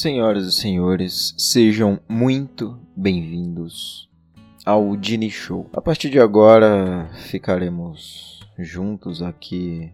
[0.00, 4.08] Senhoras e senhores, sejam muito bem-vindos
[4.64, 5.68] ao Dini Show.
[5.74, 9.92] A partir de agora ficaremos juntos aqui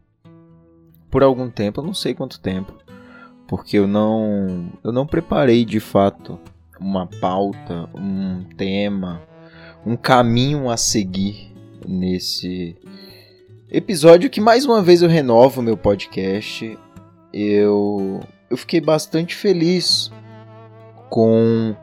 [1.11, 2.72] por algum tempo, eu não sei quanto tempo,
[3.48, 6.38] porque eu não eu não preparei de fato
[6.78, 9.20] uma pauta, um tema,
[9.84, 11.52] um caminho a seguir
[11.84, 12.76] nesse
[13.68, 16.78] episódio que mais uma vez eu renovo meu podcast.
[17.32, 20.10] Eu eu fiquei bastante feliz
[21.09, 21.75] com,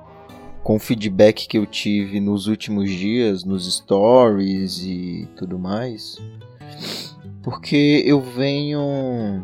[0.64, 6.18] com o feedback que eu tive nos últimos dias, nos stories e tudo mais.
[7.42, 9.44] Porque eu venho.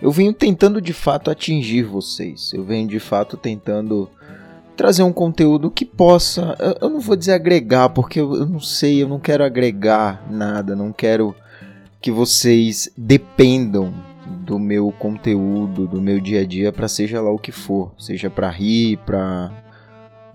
[0.00, 2.52] Eu venho tentando de fato atingir vocês.
[2.52, 4.10] Eu venho de fato tentando
[4.76, 6.56] trazer um conteúdo que possa.
[6.80, 10.76] Eu, não vou dizer agregar, porque eu, eu não sei, eu não quero agregar nada,
[10.76, 11.34] não quero
[12.00, 13.94] que vocês dependam
[14.42, 18.28] do meu conteúdo, do meu dia a dia para seja lá o que for, seja
[18.28, 19.50] para rir, para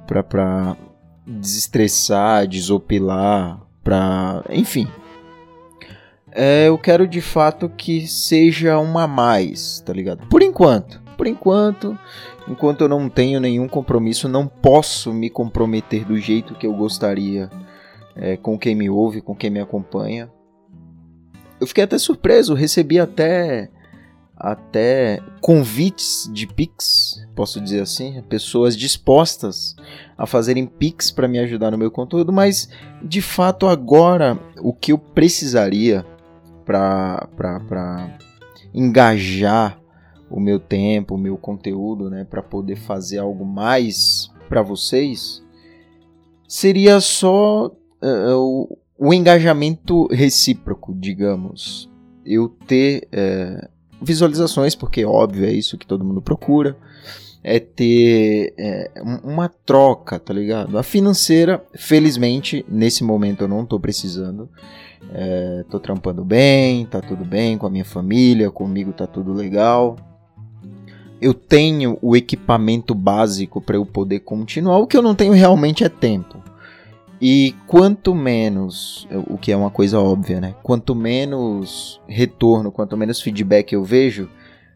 [0.07, 0.77] para para
[1.27, 4.87] desestressar, desopilar, para, enfim.
[6.31, 10.27] É, eu quero de fato que seja uma a mais, tá ligado?
[10.27, 11.97] Por enquanto, por enquanto,
[12.47, 17.49] enquanto eu não tenho nenhum compromisso, não posso me comprometer do jeito que eu gostaria
[18.15, 20.31] é, com quem me ouve, com quem me acompanha.
[21.59, 23.69] Eu fiquei até surpreso, recebi até
[24.39, 29.75] até convites de Pix, posso dizer assim, pessoas dispostas
[30.17, 32.69] a fazerem Pix para me ajudar no meu conteúdo, mas
[33.01, 36.05] de fato agora o que eu precisaria
[36.65, 38.09] para
[38.73, 39.79] engajar
[40.29, 45.43] o meu tempo, o meu conteúdo, né, para poder fazer algo mais para vocês,
[46.47, 51.89] seria só uh, o, o engajamento recíproco, digamos.
[52.25, 56.77] Eu ter uh, visualizações, porque óbvio é isso que todo mundo procura.
[57.43, 58.91] É ter é,
[59.23, 60.77] uma troca, tá ligado?
[60.77, 64.49] A financeira, felizmente, nesse momento eu não tô precisando.
[65.13, 69.95] É, tô trampando bem, tá tudo bem com a minha família, comigo tá tudo legal.
[71.21, 74.77] Eu tenho o equipamento básico para eu poder continuar.
[74.79, 76.46] O que eu não tenho realmente é tempo.
[77.19, 80.53] E quanto menos, o que é uma coisa óbvia, né?
[80.61, 84.29] Quanto menos retorno, quanto menos feedback eu vejo,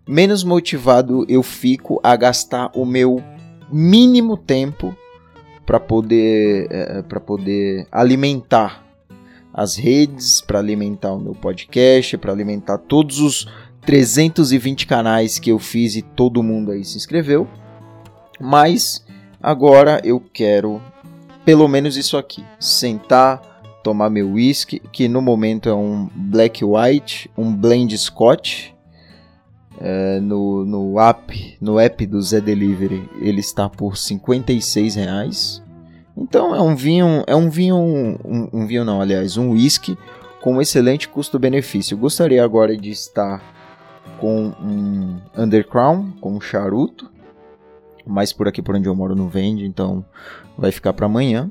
[0.07, 3.23] menos motivado eu fico a gastar o meu
[3.71, 4.95] mínimo tempo
[5.65, 8.83] para poder é, para poder alimentar
[9.53, 13.47] as redes, para alimentar o meu podcast, para alimentar todos os
[13.85, 17.47] 320 canais que eu fiz e todo mundo aí se inscreveu.
[18.39, 19.05] Mas
[19.41, 20.81] agora eu quero
[21.45, 22.43] pelo menos isso aqui.
[22.59, 23.41] Sentar,
[23.83, 28.71] tomar meu whisky, que no momento é um Black White, um Blend Scotch.
[29.83, 35.63] É, no, no app no app do Zé Delivery ele está por 56 reais
[36.15, 39.97] então é um vinho é um vinho um, um vinho não aliás um whisky
[40.39, 43.41] com excelente custo-benefício gostaria agora de estar
[44.19, 47.09] com um Undercrown com um charuto
[48.05, 50.05] mas por aqui por onde eu moro não vende então
[50.57, 51.49] vai ficar para amanhã.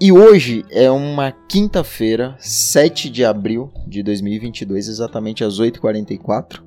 [0.00, 6.60] E hoje é uma quinta-feira, 7 de abril de 2022, exatamente às 8h44.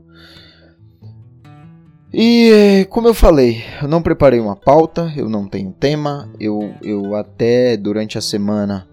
[2.13, 7.15] E como eu falei, eu não preparei uma pauta, eu não tenho tema, eu, eu
[7.15, 8.85] até durante a semana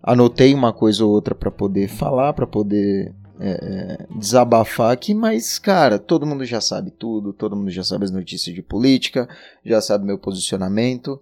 [0.00, 3.12] anotei uma coisa ou outra para poder falar, para poder
[3.46, 8.06] é, é, desabafar aqui, mas cara, todo mundo já sabe tudo, todo mundo já sabe
[8.06, 9.28] as notícias de política,
[9.62, 11.20] já sabe meu posicionamento.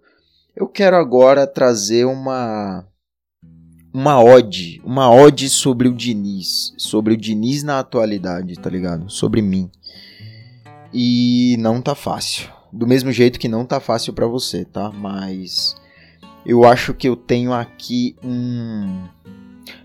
[0.54, 2.86] Eu quero agora trazer uma
[3.92, 9.10] uma ode, uma ode sobre o Diniz, sobre o Diniz na atualidade, tá ligado?
[9.10, 9.68] Sobre mim.
[10.94, 12.48] E não tá fácil.
[12.72, 14.92] Do mesmo jeito que não tá fácil para você, tá?
[14.92, 15.74] Mas
[16.46, 19.08] eu acho que eu tenho aqui um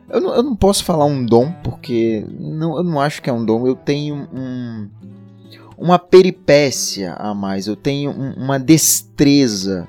[0.10, 3.34] eu não, eu não posso falar um dom, porque não, eu não acho que é
[3.34, 3.68] um dom.
[3.68, 4.90] Eu tenho um,
[5.78, 9.88] uma peripécia a mais, eu tenho um, uma destreza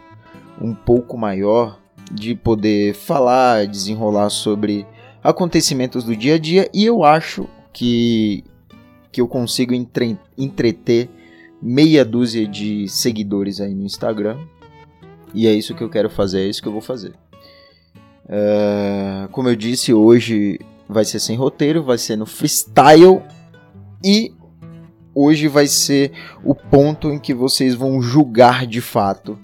[0.61, 1.79] um pouco maior
[2.11, 4.87] de poder falar, desenrolar sobre
[5.23, 8.45] acontecimentos do dia a dia e eu acho que,
[9.13, 11.11] que eu consigo entre, entreter
[11.61, 14.39] meia dúzia de seguidores aí no Instagram
[15.35, 17.13] e é isso que eu quero fazer, é isso que eu vou fazer.
[18.29, 23.23] Uh, como eu disse, hoje vai ser sem roteiro, vai ser no freestyle
[24.05, 24.33] e
[25.15, 26.13] hoje vai ser
[26.45, 29.39] o ponto em que vocês vão julgar de fato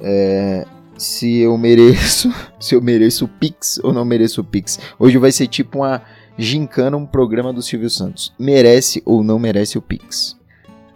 [0.00, 0.64] é,
[0.96, 4.78] se eu mereço, se eu mereço o Pix ou não mereço o Pix.
[4.98, 6.02] Hoje vai ser tipo uma
[6.38, 8.32] gincana, um programa do Silvio Santos.
[8.38, 10.36] Merece ou não merece o Pix.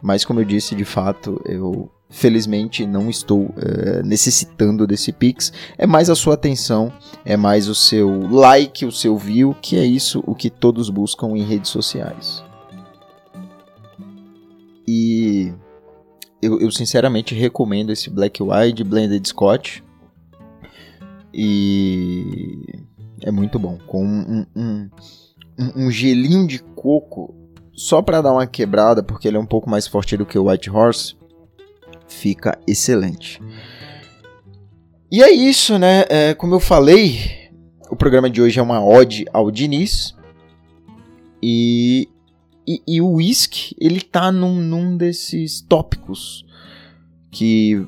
[0.00, 5.53] Mas como eu disse, de fato, eu felizmente não estou é, necessitando desse Pix.
[5.76, 6.93] É mais a sua atenção,
[7.25, 11.29] é mais o seu like, o seu view, que é isso o que todos buscam
[11.29, 12.44] em redes sociais.
[14.87, 15.53] E
[16.41, 19.81] eu, eu sinceramente recomendo esse Black White Blended Scotch.
[21.32, 22.85] E
[23.23, 23.79] é muito bom.
[23.87, 24.91] Com um, um,
[25.58, 27.35] um, um gelinho de coco
[27.73, 30.50] só para dar uma quebrada, porque ele é um pouco mais forte do que o
[30.50, 31.17] White Horse,
[32.12, 33.41] fica excelente.
[35.11, 36.05] E é isso, né?
[36.09, 37.50] É, como eu falei,
[37.91, 40.14] o programa de hoje é uma ode ao Diniz.
[41.43, 42.09] E,
[42.67, 46.47] e, e o whisky, ele tá num, num desses tópicos
[47.31, 47.85] que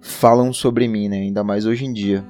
[0.00, 1.18] falam sobre mim, né?
[1.18, 2.24] Ainda mais hoje em dia.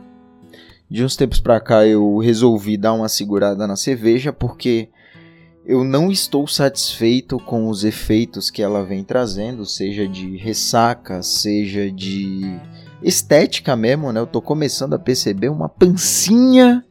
[0.91, 4.89] De uns tempos pra cá eu resolvi dar uma segurada na cerveja porque
[5.65, 11.91] eu não estou satisfeito com os efeitos que ela vem trazendo, seja de ressaca, seja
[11.91, 12.59] de
[13.03, 14.21] estética mesmo, né?
[14.21, 16.85] Eu tô começando a perceber uma pancinha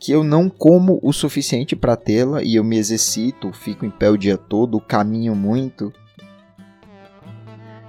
[0.00, 4.08] que eu não como o suficiente para tê-la e eu me exercito, fico em pé
[4.08, 5.92] o dia todo, caminho muito.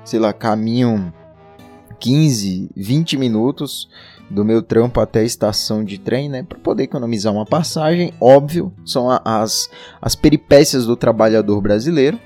[0.04, 1.14] Sei lá, caminho
[2.00, 3.88] 15, 20 minutos
[4.30, 8.72] do meu trampo até a estação de trem, né, para poder economizar uma passagem, óbvio,
[8.86, 9.70] são as,
[10.02, 12.20] as peripécias do trabalhador brasileiro.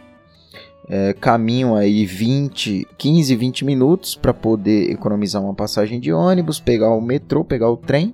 [0.90, 6.90] É, caminho aí 20, 15, 20 minutos para poder economizar uma passagem de ônibus, pegar
[6.90, 8.14] o metrô, pegar o trem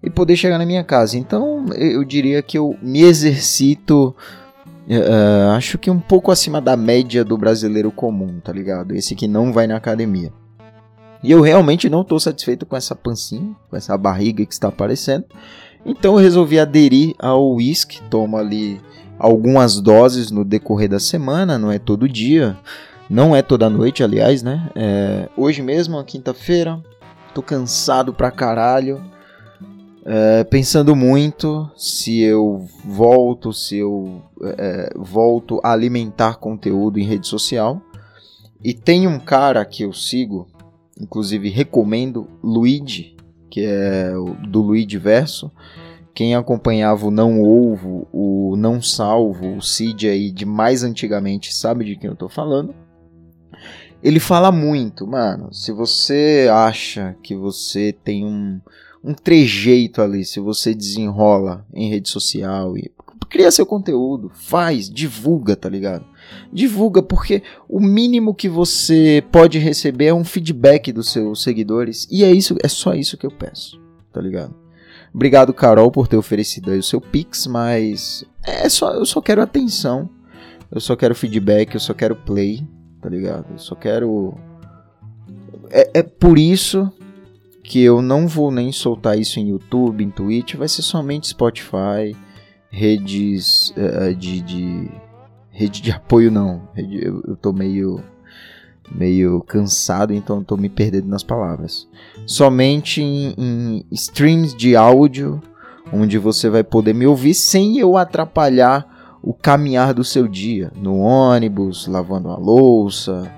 [0.00, 1.18] e poder chegar na minha casa.
[1.18, 4.14] Então eu diria que eu me exercito,
[4.88, 8.94] uh, acho que um pouco acima da média do brasileiro comum, tá ligado?
[8.94, 10.32] Esse que não vai na academia.
[11.22, 15.24] E eu realmente não estou satisfeito com essa pancinha, com essa barriga que está aparecendo.
[15.84, 18.80] Então eu resolvi aderir ao whisky, tomo ali
[19.18, 22.56] algumas doses no decorrer da semana, não é todo dia,
[23.10, 24.70] não é toda noite, aliás, né?
[24.74, 26.80] É, hoje mesmo, quinta-feira,
[27.34, 29.02] tô cansado pra caralho,
[30.04, 37.26] é, pensando muito se eu volto, se eu é, volto a alimentar conteúdo em rede
[37.26, 37.80] social.
[38.62, 40.48] E tem um cara que eu sigo,
[41.00, 43.16] Inclusive recomendo Luigi,
[43.50, 44.12] que é
[44.48, 45.50] do Luigi Verso.
[46.14, 51.84] Quem acompanhava o Não Ovo, o Não Salvo, o Cid aí de mais antigamente sabe
[51.84, 52.74] de quem eu tô falando.
[54.02, 55.52] Ele fala muito, mano.
[55.52, 58.60] Se você acha que você tem um,
[59.02, 62.92] um trejeito ali, se você desenrola em rede social e
[63.28, 66.04] cria seu conteúdo, faz, divulga, tá ligado?
[66.52, 72.06] Divulga, porque o mínimo que você pode receber é um feedback dos seus seguidores.
[72.10, 73.80] E é isso, é só isso que eu peço,
[74.12, 74.54] tá ligado?
[75.14, 79.42] Obrigado, Carol, por ter oferecido aí o seu Pix, mas é só, eu só quero
[79.42, 80.08] atenção.
[80.70, 82.66] Eu só quero feedback, eu só quero play,
[83.00, 83.46] tá ligado?
[83.52, 84.34] Eu só quero.
[85.70, 86.92] É, é por isso
[87.62, 92.16] que eu não vou nem soltar isso em YouTube, em Twitch, vai ser somente Spotify,
[92.70, 94.90] redes uh, de, de
[95.58, 96.62] rede de apoio não.
[96.76, 98.00] Eu, eu tô meio
[98.90, 101.86] meio cansado, então tô me perdendo nas palavras.
[102.24, 105.42] Somente em, em, streams de áudio,
[105.92, 111.00] onde você vai poder me ouvir sem eu atrapalhar o caminhar do seu dia, no
[111.00, 113.30] ônibus, lavando a louça,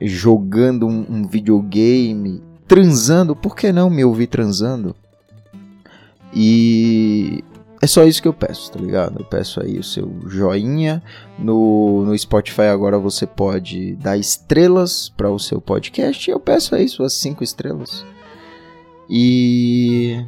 [0.00, 4.94] jogando um, um videogame, transando, por que não me ouvir transando?
[6.32, 7.42] E
[7.82, 9.18] é só isso que eu peço, tá ligado?
[9.18, 11.02] Eu peço aí o seu joinha.
[11.36, 16.30] No, no Spotify agora você pode dar estrelas para o seu podcast.
[16.30, 18.06] Eu peço aí suas cinco estrelas.
[19.10, 20.24] E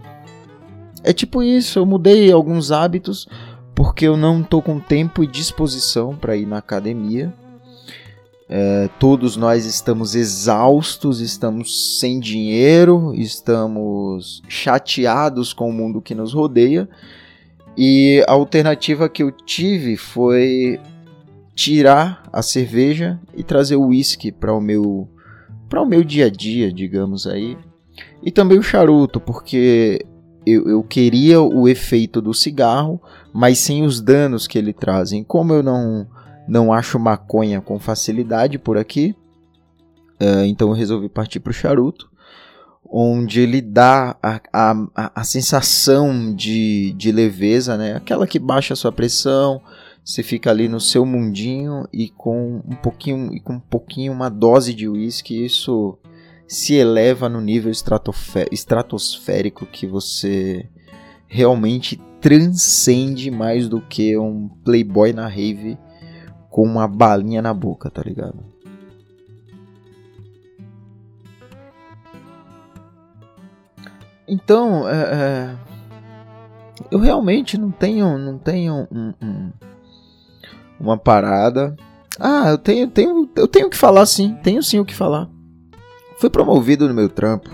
[1.04, 3.28] é tipo isso, eu mudei alguns hábitos
[3.72, 7.32] porque eu não tô com tempo e disposição para ir na academia.
[8.48, 16.32] É, todos nós estamos exaustos, estamos sem dinheiro, estamos chateados com o mundo que nos
[16.32, 16.88] rodeia
[17.76, 20.80] e a alternativa que eu tive foi
[21.54, 25.08] tirar a cerveja e trazer o whisky para o meu
[25.68, 27.56] para o meu dia a dia, digamos aí.
[28.22, 30.04] E também o charuto, porque
[30.46, 33.00] eu, eu queria o efeito do cigarro,
[33.32, 35.24] mas sem os danos que ele trazem.
[35.24, 36.06] Como eu não
[36.46, 39.16] não acho maconha com facilidade por aqui,
[40.20, 42.10] uh, então eu resolvi partir para o charuto
[42.84, 47.96] onde ele dá a, a, a sensação de, de leveza, né?
[47.96, 49.60] Aquela que baixa a sua pressão,
[50.04, 54.28] você fica ali no seu mundinho e com um pouquinho e com um pouquinho uma
[54.28, 55.98] dose de uísque, isso
[56.46, 60.68] se eleva no nível estratosférico que você
[61.26, 65.78] realmente transcende mais do que um playboy na rave
[66.50, 68.53] com uma balinha na boca, tá ligado?
[74.26, 75.54] Então, é, é,
[76.90, 79.50] eu realmente não tenho, não tenho um, um,
[80.80, 81.76] uma parada.
[82.18, 85.28] Ah, eu tenho, tenho, eu tenho que falar sim, tenho sim o que falar.
[86.18, 87.50] Fui promovido no meu trampo.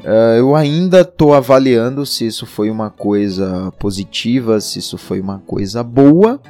[0.00, 5.38] Uh, eu ainda estou avaliando se isso foi uma coisa positiva, se isso foi uma
[5.40, 6.40] coisa boa,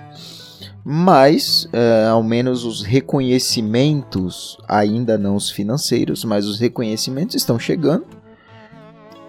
[0.84, 8.19] mas uh, ao menos os reconhecimentos, ainda não os financeiros, mas os reconhecimentos estão chegando.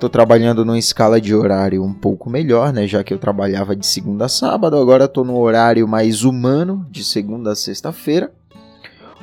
[0.02, 2.88] Estou trabalhando numa escala de horário um pouco melhor, né?
[2.88, 7.04] Já que eu trabalhava de segunda a sábado, agora estou no horário mais humano, de
[7.04, 8.34] segunda a sexta-feira,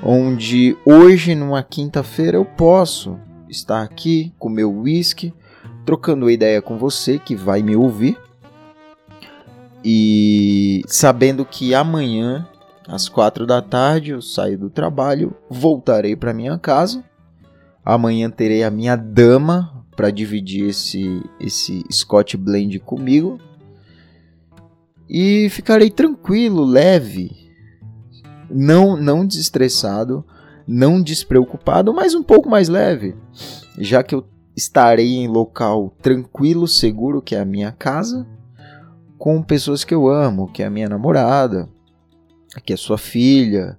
[0.01, 3.19] onde hoje, numa quinta-feira, eu posso
[3.49, 5.35] estar aqui com meu whisky,
[5.85, 8.17] trocando ideia com você que vai me ouvir.
[9.85, 12.47] E sabendo que amanhã,
[12.87, 17.03] às quatro da tarde, eu saio do trabalho, voltarei para minha casa.
[17.85, 23.41] Amanhã terei a minha dama para dividir esse, esse Scott Blend comigo.
[25.11, 27.51] E ficarei tranquilo, leve,
[28.49, 30.25] não, não desestressado
[30.69, 33.17] não despreocupado, mas um pouco mais leve,
[33.79, 34.23] já que eu
[34.55, 38.27] estarei em local tranquilo, seguro, que é a minha casa,
[39.17, 41.71] com pessoas que eu amo, que é a minha namorada,
[42.67, 43.79] que é sua filha,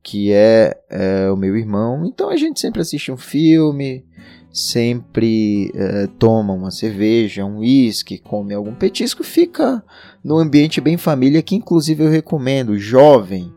[0.00, 2.06] que é, é o meu irmão.
[2.06, 4.06] Então a gente sempre assiste um filme,
[4.52, 9.82] sempre é, toma uma cerveja, um uísque, come algum petisco, fica
[10.24, 13.52] no ambiente bem família, que inclusive eu recomendo, jovem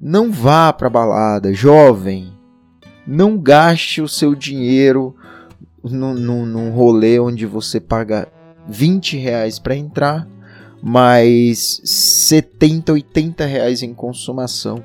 [0.00, 2.32] não vá para balada, jovem.
[3.06, 5.14] Não gaste o seu dinheiro
[5.84, 8.26] num, rolê onde você paga
[8.66, 10.26] 20 reais para entrar,
[10.82, 14.82] mais 70, 80 reais em consumação.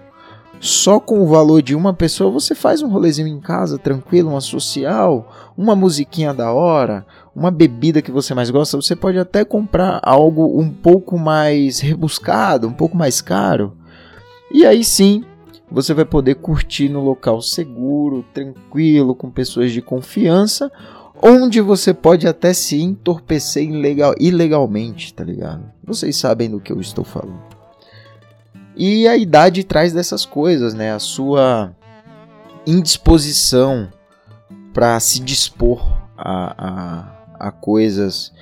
[0.59, 4.41] Só com o valor de uma pessoa você faz um rolezinho em casa, tranquilo, uma
[4.41, 8.77] social, uma musiquinha da hora, uma bebida que você mais gosta.
[8.77, 13.77] Você pode até comprar algo um pouco mais rebuscado, um pouco mais caro
[14.57, 15.23] e aí sim,
[15.69, 20.71] você vai poder curtir no local seguro, tranquilo, com pessoas de confiança,
[21.21, 25.65] onde você pode até se entorpecer ilegal, ilegalmente, tá ligado?
[25.83, 27.54] Vocês sabem do que eu estou falando.
[28.75, 30.93] E a idade traz dessas coisas, né?
[30.93, 31.71] A sua
[32.67, 33.89] indisposição
[34.73, 35.81] para se dispor
[36.17, 36.55] a,
[37.39, 38.33] a, a coisas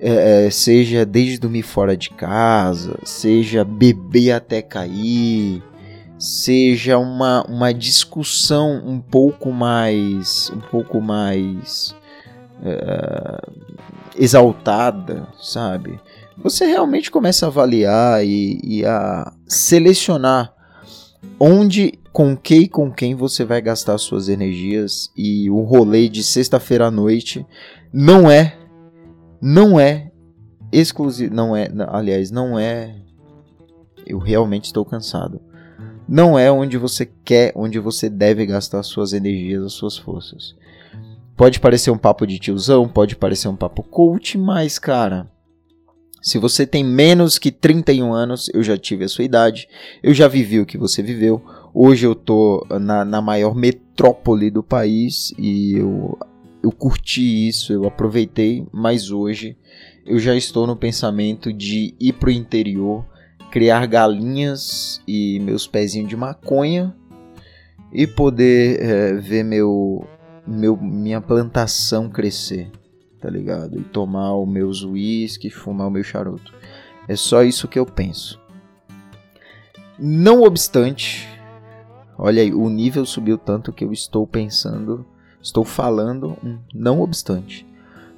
[0.00, 5.62] é, é, seja desde dormir fora de casa, seja beber até cair,
[6.18, 11.94] seja uma, uma discussão um pouco mais um pouco mais
[12.64, 13.40] é,
[14.18, 16.00] exaltada, sabe?
[16.36, 20.52] Você realmente começa a avaliar e, e a selecionar
[21.38, 26.22] onde, com que e com quem você vai gastar suas energias e o rolê de
[26.22, 27.46] sexta-feira à noite
[27.92, 28.56] não é
[29.40, 30.10] não é
[30.72, 32.94] exclusivo, não é, aliás, não é
[34.06, 35.40] eu realmente estou cansado.
[36.08, 40.56] Não é onde você quer, onde você deve gastar suas energias, as suas forças.
[41.38, 45.30] Pode parecer um papo de tiozão, pode parecer um papo coach, mas cara,
[46.20, 49.68] se você tem menos que 31 anos, eu já tive a sua idade,
[50.02, 51.40] eu já vivi o que você viveu.
[51.72, 56.18] Hoje eu tô na, na maior metrópole do país e eu
[56.60, 59.56] eu curti isso, eu aproveitei, mas hoje
[60.04, 63.06] eu já estou no pensamento de ir pro interior,
[63.48, 66.92] criar galinhas e meus pezinhos de maconha
[67.92, 70.04] e poder é, ver meu,
[70.48, 72.70] meu minha plantação crescer,
[73.20, 73.78] tá ligado?
[73.78, 76.52] E tomar os meus uísque, fumar o meu charuto.
[77.06, 78.40] É só isso que eu penso.
[79.98, 81.28] Não obstante,
[82.16, 85.04] olha aí, o nível subiu tanto que eu estou pensando
[85.40, 86.36] Estou falando
[86.74, 87.66] não obstante.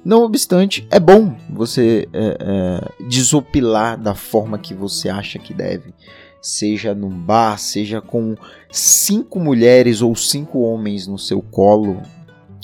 [0.03, 5.93] Não obstante, é bom você é, é, desopilar da forma que você acha que deve.
[6.41, 8.35] Seja num bar, seja com
[8.71, 12.01] cinco mulheres ou cinco homens no seu colo,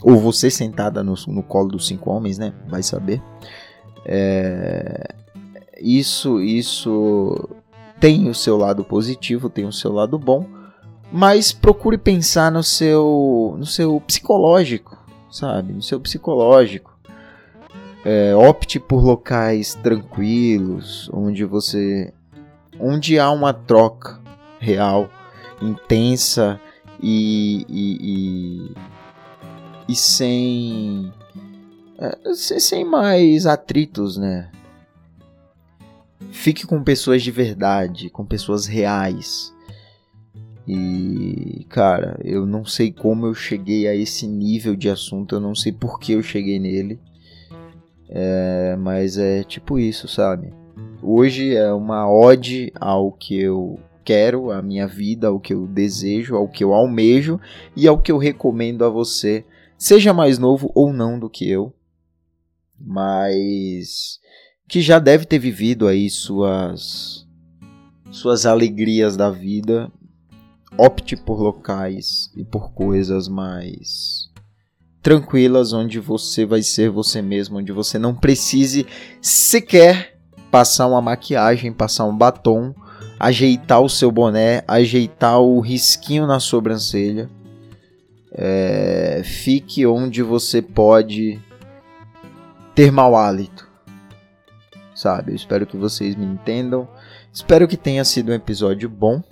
[0.03, 2.53] ou você sentada no, no colo dos cinco homens, né?
[2.67, 3.21] Vai saber.
[4.05, 5.13] É,
[5.79, 7.49] isso, isso
[7.99, 10.45] tem o seu lado positivo, tem o seu lado bom,
[11.11, 14.97] mas procure pensar no seu no seu psicológico,
[15.31, 15.73] sabe?
[15.73, 16.95] No seu psicológico.
[18.05, 22.13] É, opte por locais tranquilos, onde você
[22.79, 24.19] onde há uma troca
[24.59, 25.09] real,
[25.61, 26.59] intensa
[27.01, 28.75] e, e, e,
[29.87, 31.11] e sem,
[31.97, 34.49] é, sem mais atritos, né?
[36.31, 39.53] Fique com pessoas de verdade, com pessoas reais
[40.67, 45.55] E, cara, eu não sei como eu cheguei a esse nível de assunto, eu não
[45.55, 46.99] sei por que eu cheguei nele.
[48.09, 50.53] É, mas é tipo isso, sabe?
[51.01, 56.35] Hoje é uma ode ao que eu quero, à minha vida, ao que eu desejo,
[56.35, 57.39] ao que eu almejo
[57.75, 59.45] e ao que eu recomendo a você,
[59.77, 61.73] seja mais novo ou não do que eu,
[62.79, 64.19] mas
[64.67, 67.25] que já deve ter vivido aí suas
[68.11, 69.91] suas alegrias da vida
[70.77, 74.29] opte por locais e por coisas mais
[75.01, 78.85] tranquilas, onde você vai ser você mesmo, onde você não precise
[79.21, 80.17] sequer
[80.51, 82.75] passar uma maquiagem, passar um batom,
[83.19, 87.29] ajeitar o seu boné, ajeitar o risquinho na sobrancelha.
[88.31, 91.39] É, fique onde você pode
[92.75, 93.67] ter mau hálito,
[94.93, 95.31] sabe?
[95.31, 96.87] Eu espero que vocês me entendam.
[97.33, 99.23] Espero que tenha sido um episódio bom.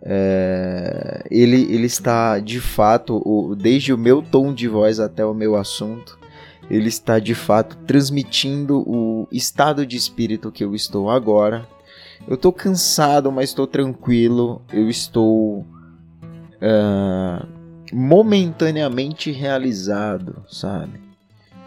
[0.00, 5.34] É, ele, ele está de fato, o, desde o meu tom de voz até o
[5.34, 6.18] meu assunto,
[6.70, 11.66] ele está de fato transmitindo o estado de espírito que eu estou agora.
[12.26, 14.62] Eu estou cansado, mas estou tranquilo.
[14.72, 17.57] Eu estou uh,
[17.92, 21.00] momentaneamente realizado, sabe?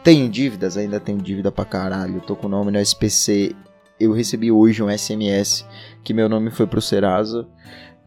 [0.04, 2.22] Tenho dívidas, ainda tenho dívida pra caralho.
[2.22, 3.56] Tô com o nome no SPC.
[4.00, 5.66] Eu recebi hoje um SMS
[6.04, 7.48] que meu nome foi pro Serasa.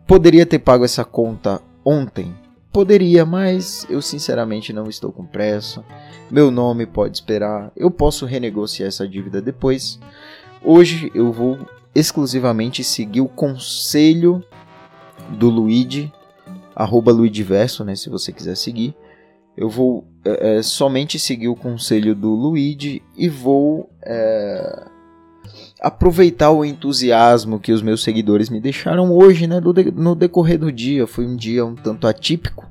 [0.06, 2.34] Poderia ter pago essa conta ontem?
[2.72, 5.84] Poderia, mas eu sinceramente não estou com pressa.
[6.28, 7.70] Meu nome pode esperar.
[7.76, 10.00] Eu posso renegociar essa dívida depois.
[10.60, 11.58] Hoje eu vou
[11.94, 14.42] exclusivamente seguir o conselho
[15.28, 16.12] do Luigi,
[16.74, 18.94] arroba Luidiverso, né, se você quiser seguir.
[19.56, 24.86] Eu vou é, é, somente seguir o conselho do Luigi e vou é,
[25.80, 31.06] aproveitar o entusiasmo que os meus seguidores me deixaram hoje, né, no decorrer do dia.
[31.06, 32.68] Foi um dia um tanto atípico.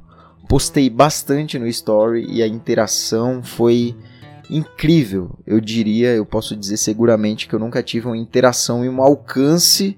[0.50, 3.95] Postei bastante no story e a interação foi
[4.49, 5.39] incrível.
[5.47, 9.97] Eu diria, eu posso dizer seguramente que eu nunca tive uma interação e um alcance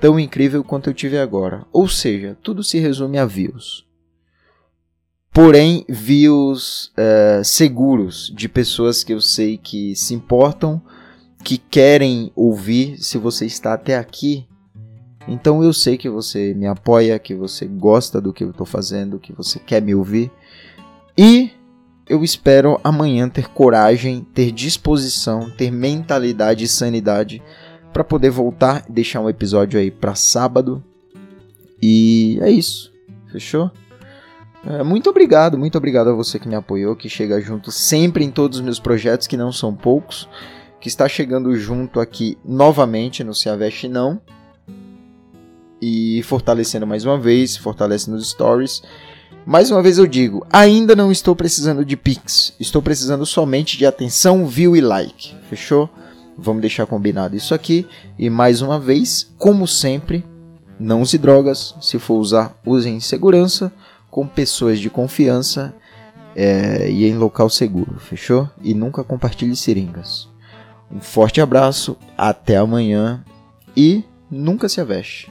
[0.00, 1.64] tão incrível quanto eu tive agora.
[1.72, 3.86] Ou seja, tudo se resume a views.
[5.32, 10.82] Porém, views uh, seguros de pessoas que eu sei que se importam
[11.44, 14.46] que querem ouvir se você está até aqui.
[15.26, 19.18] Então eu sei que você me apoia, que você gosta do que eu estou fazendo,
[19.18, 20.30] que você quer me ouvir.
[21.16, 21.50] E
[22.08, 27.42] eu espero amanhã ter coragem, ter disposição, ter mentalidade e sanidade
[27.92, 30.82] para poder voltar e deixar um episódio aí para sábado.
[31.82, 32.92] E é isso.
[33.30, 33.70] Fechou?
[34.66, 38.30] É, muito obrigado, muito obrigado a você que me apoiou, que chega junto sempre em
[38.30, 40.28] todos os meus projetos, que não são poucos
[40.80, 44.20] que está chegando junto aqui novamente no Se Aveste Não.
[45.80, 48.82] E fortalecendo mais uma vez, fortalece nos stories.
[49.46, 52.54] Mais uma vez eu digo, ainda não estou precisando de Pix.
[52.58, 55.34] Estou precisando somente de atenção, view e like.
[55.48, 55.88] Fechou?
[56.38, 57.86] Vamos deixar combinado isso aqui.
[58.16, 60.24] E mais uma vez, como sempre,
[60.78, 61.74] não use drogas.
[61.80, 63.72] Se for usar, use em segurança,
[64.08, 65.74] com pessoas de confiança
[66.36, 67.98] é, e em local seguro.
[67.98, 68.48] Fechou?
[68.62, 70.28] E nunca compartilhe seringas.
[70.90, 73.22] Um forte abraço, até amanhã
[73.76, 75.30] e nunca se aveste.